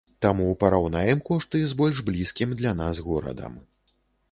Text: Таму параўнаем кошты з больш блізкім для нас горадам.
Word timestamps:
Таму 0.25 0.45
параўнаем 0.63 1.21
кошты 1.27 1.61
з 1.75 1.77
больш 1.83 2.01
блізкім 2.09 2.57
для 2.63 2.75
нас 2.83 3.05
горадам. 3.11 3.63